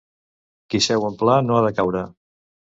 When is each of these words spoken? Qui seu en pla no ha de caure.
Qui 0.75 0.81
seu 0.85 1.05
en 1.11 1.21
pla 1.21 1.37
no 1.51 1.61
ha 1.61 1.63
de 1.69 1.73
caure. 1.83 2.05